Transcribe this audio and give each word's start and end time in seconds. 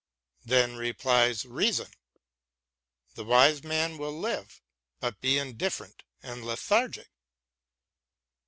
Then 0.43 0.77
replies 0.77 1.45
Reason:" 1.45 1.89
The 3.13 3.23
wise 3.23 3.63
man 3.63 3.99
will 3.99 4.17
live, 4.19 4.59
but 4.99 5.21
be 5.21 5.37
indifferent 5.37 6.01
and 6.23 6.43
lethargic." 6.43 7.11